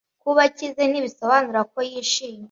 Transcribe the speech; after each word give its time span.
Kuba 0.21 0.39
akize 0.47 0.81
ntibisobanura 0.87 1.61
ko 1.71 1.79
yishimye 1.89 2.39